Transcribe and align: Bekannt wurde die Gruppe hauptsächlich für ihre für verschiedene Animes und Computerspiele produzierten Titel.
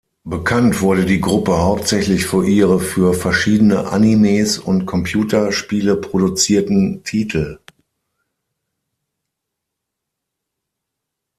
Bekannt 0.23 0.81
wurde 0.81 1.05
die 1.05 1.21
Gruppe 1.21 1.59
hauptsächlich 1.61 2.25
für 2.25 2.43
ihre 2.43 2.79
für 2.79 3.13
verschiedene 3.13 3.85
Animes 3.91 4.57
und 4.57 4.87
Computerspiele 4.87 5.95
produzierten 5.95 7.03
Titel. 7.03 7.59